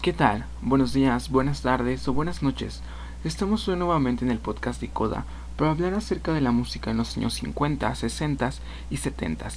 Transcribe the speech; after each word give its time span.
¿Qué 0.00 0.12
tal? 0.12 0.46
Buenos 0.62 0.92
días, 0.92 1.28
buenas 1.28 1.62
tardes 1.62 2.06
o 2.06 2.12
buenas 2.12 2.40
noches. 2.40 2.82
Estamos 3.24 3.66
hoy 3.66 3.74
nuevamente 3.74 4.24
en 4.24 4.30
el 4.30 4.38
podcast 4.38 4.80
de 4.80 4.88
Coda 4.88 5.24
para 5.56 5.72
hablar 5.72 5.92
acerca 5.94 6.32
de 6.32 6.40
la 6.40 6.52
música 6.52 6.92
en 6.92 6.98
los 6.98 7.16
años 7.16 7.34
50, 7.34 7.92
60 7.96 8.50
y 8.90 8.98
70. 8.98 9.48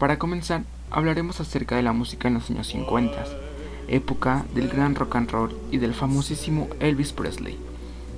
Para 0.00 0.18
comenzar, 0.18 0.64
hablaremos 0.90 1.40
acerca 1.40 1.76
de 1.76 1.84
la 1.84 1.92
música 1.92 2.26
en 2.26 2.34
los 2.34 2.50
años 2.50 2.66
50, 2.66 3.24
época 3.86 4.44
del 4.56 4.66
gran 4.68 4.96
rock 4.96 5.14
and 5.14 5.30
roll 5.30 5.56
y 5.70 5.78
del 5.78 5.94
famosísimo 5.94 6.68
Elvis 6.80 7.12
Presley. 7.12 7.56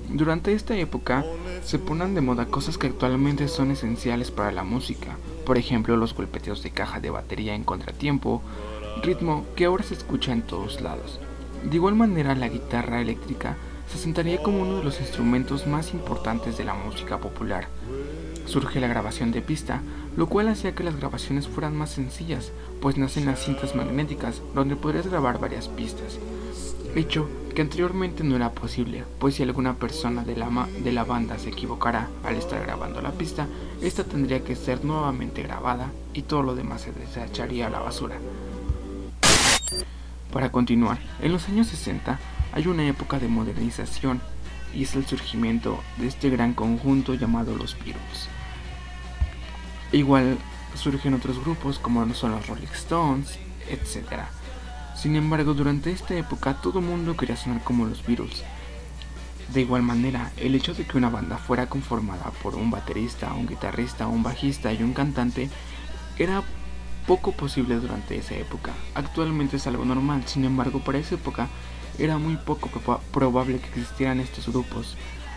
Durante 0.09 0.55
esta 0.55 0.75
época 0.75 1.23
se 1.62 1.79
ponen 1.79 2.14
de 2.14 2.23
moda 2.23 2.46
cosas 2.46 2.79
que 2.79 2.86
actualmente 2.86 3.46
son 3.48 3.73
esenciales 3.73 4.30
para 4.30 4.52
la 4.52 4.64
música, 4.64 5.18
por 5.45 5.59
ejemplo 5.59 5.98
los 5.98 6.14
golpeteos 6.14 6.62
de 6.62 6.70
caja 6.70 6.98
de 6.98 7.11
batería 7.11 7.55
en 7.55 7.62
contratiempo, 7.62 8.43
ritmo 9.02 9.46
que 9.57 9.64
ahora 9.64 9.84
se 9.84 9.95
escucha 9.95 10.32
en 10.32 10.43
todos 10.43 10.80
lados. 10.80 11.20
De 11.64 11.77
igual 11.77 11.95
manera 11.95 12.34
la 12.34 12.48
guitarra 12.48 13.01
eléctrica 13.01 13.56
se 13.91 13.98
sentaría 13.98 14.42
como 14.42 14.62
uno 14.62 14.79
de 14.79 14.84
los 14.84 15.01
instrumentos 15.01 15.66
más 15.66 15.92
importantes 15.92 16.59
de 16.59 16.65
la 16.65 16.74
música 16.74 17.19
popular. 17.19 17.69
Surge 18.46 18.80
la 18.80 18.88
grabación 18.88 19.32
de 19.32 19.43
pista, 19.43 19.82
lo 20.16 20.29
cual 20.29 20.48
hacía 20.48 20.74
que 20.74 20.84
las 20.84 20.96
grabaciones 20.96 21.48
fueran 21.48 21.77
más 21.77 21.91
sencillas, 21.91 22.52
pues 22.80 22.96
nacen 22.96 23.27
las 23.27 23.45
cintas 23.45 23.74
magnéticas, 23.74 24.43
donde 24.55 24.77
podrías 24.77 25.07
grabar 25.07 25.38
varias 25.38 25.68
pistas. 25.68 26.18
Hecho 26.95 27.29
que 27.55 27.62
anteriormente 27.62 28.24
no 28.24 28.37
era 28.37 28.52
posible, 28.52 29.05
pues 29.18 29.34
si 29.34 29.43
alguna 29.43 29.74
persona 29.74 30.24
de 30.24 30.37
la, 30.37 30.68
de 30.82 30.93
la 30.93 31.05
banda 31.05 31.38
se 31.38 31.51
equivocara 31.51 32.09
al 32.24 32.37
estar 32.37 32.62
grabando 32.62 33.02
la 33.02 33.12
pista, 33.12 33.46
esta 33.82 34.05
tendría 34.05 34.45
que 34.45 34.57
ser 34.57 34.84
nuevamente 34.84 35.43
grabada 35.43 35.91
y 36.15 36.23
todo 36.23 36.43
lo 36.43 36.55
demás 36.55 36.82
se 36.82 36.93
desecharía 36.93 37.66
a 37.66 37.70
la 37.70 37.80
basura. 37.80 38.16
Para 40.32 40.52
continuar, 40.52 40.98
en 41.20 41.32
los 41.32 41.48
años 41.48 41.68
60 41.68 42.18
hay 42.52 42.66
una 42.66 42.87
época 42.87 43.18
de 43.18 43.28
modernización 43.28 44.20
y 44.74 44.82
es 44.82 44.95
el 44.95 45.07
surgimiento 45.07 45.82
de 45.96 46.07
este 46.07 46.29
gran 46.29 46.52
conjunto 46.52 47.15
llamado 47.15 47.57
los 47.57 47.74
Beatles. 47.79 48.29
Igual 49.93 50.37
surgen 50.74 51.15
otros 51.15 51.40
grupos 51.43 51.79
como 51.79 52.12
son 52.15 52.32
los 52.32 52.46
Rolling 52.46 52.66
Stones, 52.74 53.38
etc. 53.71 54.24
Sin 54.95 55.16
embargo, 55.16 55.54
durante 55.54 55.90
esta 55.90 56.15
época 56.15 56.60
todo 56.60 56.82
mundo 56.82 57.16
quería 57.16 57.37
sonar 57.37 57.62
como 57.65 57.87
los 57.87 58.04
Beatles. 58.06 58.45
De 59.54 59.62
igual 59.62 59.82
manera, 59.82 60.30
el 60.37 60.54
hecho 60.54 60.74
de 60.74 60.84
que 60.84 60.99
una 60.99 61.09
banda 61.09 61.38
fuera 61.38 61.71
conformada 61.71 62.30
por 62.43 62.54
un 62.54 62.71
baterista, 62.71 63.32
un 63.32 63.46
guitarrista, 63.46 64.06
un 64.06 64.22
bajista 64.22 64.75
y 64.75 64.82
un 64.82 64.93
cantante 64.93 65.49
era 66.19 66.43
poco 67.09 67.32
posible 67.32 67.76
durante 67.76 68.19
esa 68.19 68.34
época. 68.34 68.72
Actualmente 68.94 69.56
es 69.56 69.66
algo 69.66 69.87
normal, 69.87 70.25
sin 70.26 70.44
embargo 70.44 70.81
para 70.81 70.98
esa 70.98 71.15
época 71.15 71.48
era 71.98 72.19
muy 72.19 72.37
poco 72.37 72.69
probable 73.12 73.59
que 73.59 73.69
existieran 73.69 74.20
estos 74.20 74.47
grupos. 74.47 74.94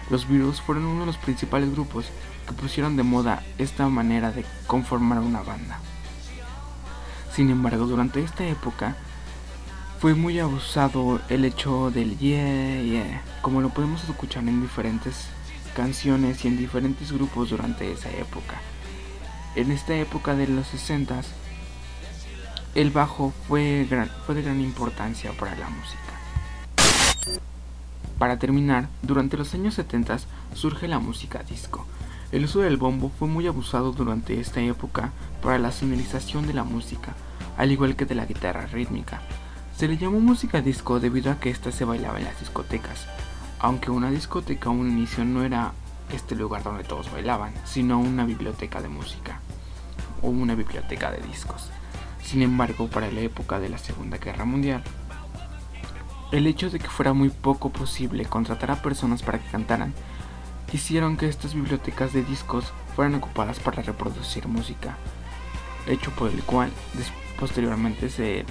Los 0.09 0.27
Beatles 0.27 0.59
fueron 0.59 0.83
uno 0.83 0.99
de 0.99 1.05
los 1.05 1.17
principales 1.17 1.71
grupos 1.71 2.07
que 2.45 2.53
pusieron 2.53 2.97
de 2.97 3.03
moda 3.03 3.41
esta 3.57 3.87
manera 3.87 4.33
de 4.33 4.43
conformar 4.67 5.19
una 5.19 5.41
banda. 5.43 5.79
Sin 7.33 7.49
embargo, 7.49 7.85
durante 7.85 8.21
esta 8.21 8.45
época 8.45 8.97
fue 10.01 10.13
muy 10.13 10.39
abusado 10.39 11.21
el 11.29 11.45
hecho 11.45 11.89
del 11.89 12.17
yeah, 12.17 12.81
yeah, 12.81 13.21
como 13.41 13.61
lo 13.61 13.69
podemos 13.69 14.03
escuchar 14.03 14.43
en 14.43 14.61
diferentes 14.61 15.27
canciones 15.73 16.43
y 16.43 16.49
en 16.49 16.57
diferentes 16.57 17.13
grupos 17.13 17.51
durante 17.51 17.89
esa 17.89 18.09
época. 18.09 18.59
En 19.55 19.71
esta 19.71 19.95
época 19.95 20.35
de 20.35 20.47
los 20.47 20.67
60 20.67 21.21
el 22.73 22.89
bajo 22.89 23.33
fue, 23.47 23.85
de 23.85 24.41
gran 24.41 24.61
importancia 24.61 25.31
para 25.33 25.55
la 25.55 25.69
música. 25.69 25.99
Para 28.17 28.39
terminar, 28.39 28.87
durante 29.01 29.35
los 29.35 29.53
años 29.53 29.73
70 29.73 30.19
surge 30.53 30.87
la 30.87 30.99
música 30.99 31.43
disco. 31.43 31.85
El 32.31 32.45
uso 32.45 32.61
del 32.61 32.77
bombo 32.77 33.11
fue 33.19 33.27
muy 33.27 33.45
abusado 33.47 33.91
durante 33.91 34.39
esta 34.39 34.61
época 34.61 35.11
para 35.41 35.59
la 35.59 35.71
sonorización 35.71 36.47
de 36.47 36.53
la 36.53 36.63
música, 36.63 37.13
al 37.57 37.71
igual 37.71 37.97
que 37.97 38.05
de 38.05 38.15
la 38.15 38.25
guitarra 38.25 38.67
rítmica. 38.67 39.21
Se 39.75 39.89
le 39.89 39.97
llamó 39.97 40.21
música 40.21 40.61
disco 40.61 41.01
debido 41.01 41.31
a 41.31 41.39
que 41.39 41.49
ésta 41.49 41.73
se 41.73 41.83
bailaba 41.83 42.19
en 42.19 42.25
las 42.25 42.39
discotecas, 42.39 43.07
aunque 43.59 43.91
una 43.91 44.09
discoteca 44.11 44.69
a 44.69 44.71
un 44.71 44.89
inicio 44.89 45.25
no 45.25 45.43
era 45.43 45.73
este 46.13 46.35
lugar 46.35 46.63
donde 46.63 46.85
todos 46.85 47.11
bailaban, 47.11 47.53
sino 47.65 47.99
una 47.99 48.25
biblioteca 48.25 48.81
de 48.81 48.87
música 48.87 49.41
o 50.21 50.29
una 50.29 50.55
biblioteca 50.55 51.11
de 51.11 51.19
discos. 51.21 51.69
Sin 52.31 52.43
embargo, 52.43 52.87
para 52.87 53.11
la 53.11 53.19
época 53.19 53.59
de 53.59 53.67
la 53.67 53.77
Segunda 53.77 54.17
Guerra 54.17 54.45
Mundial, 54.45 54.81
el 56.31 56.47
hecho 56.47 56.69
de 56.69 56.79
que 56.79 56.87
fuera 56.87 57.11
muy 57.11 57.27
poco 57.27 57.71
posible 57.71 58.23
contratar 58.23 58.71
a 58.71 58.81
personas 58.81 59.21
para 59.21 59.37
que 59.37 59.51
cantaran, 59.51 59.93
hicieron 60.71 61.17
que 61.17 61.27
estas 61.27 61.53
bibliotecas 61.53 62.13
de 62.13 62.23
discos 62.23 62.71
fueran 62.95 63.15
ocupadas 63.15 63.59
para 63.59 63.81
reproducir 63.83 64.47
música, 64.47 64.95
hecho 65.87 66.09
por 66.11 66.31
el 66.31 66.41
cual 66.43 66.71
posteriormente 67.37 68.09
se, 68.09 68.45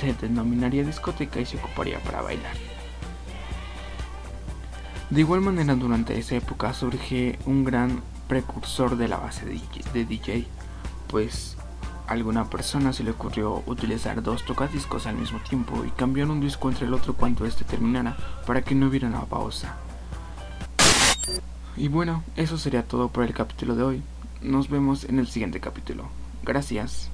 se 0.00 0.12
denominaría 0.14 0.82
discoteca 0.82 1.38
y 1.38 1.44
se 1.44 1.58
ocuparía 1.58 2.02
para 2.02 2.22
bailar. 2.22 2.54
De 5.10 5.20
igual 5.20 5.42
manera, 5.42 5.74
durante 5.74 6.18
esa 6.18 6.36
época 6.36 6.72
surge 6.72 7.38
un 7.44 7.62
gran 7.62 8.00
precursor 8.26 8.96
de 8.96 9.08
la 9.08 9.18
base 9.18 9.44
de 9.44 10.04
DJ, 10.06 10.46
pues 11.08 11.58
alguna 12.06 12.48
persona 12.48 12.92
se 12.92 13.04
le 13.04 13.10
ocurrió 13.10 13.62
utilizar 13.66 14.22
dos 14.22 14.44
tocadiscos 14.44 15.06
al 15.06 15.16
mismo 15.16 15.40
tiempo 15.40 15.84
y 15.84 15.90
cambiar 15.90 16.30
un 16.30 16.40
disco 16.40 16.68
entre 16.68 16.86
el 16.86 16.94
otro 16.94 17.14
cuando 17.14 17.46
este 17.46 17.64
terminara 17.64 18.16
para 18.46 18.62
que 18.62 18.74
no 18.74 18.86
hubiera 18.86 19.08
una 19.08 19.24
pausa. 19.24 19.76
Y 21.76 21.88
bueno, 21.88 22.24
eso 22.36 22.56
sería 22.56 22.86
todo 22.86 23.08
por 23.08 23.24
el 23.24 23.34
capítulo 23.34 23.74
de 23.74 23.82
hoy. 23.82 24.02
Nos 24.40 24.68
vemos 24.68 25.04
en 25.04 25.18
el 25.18 25.26
siguiente 25.26 25.60
capítulo. 25.60 26.04
Gracias. 26.42 27.10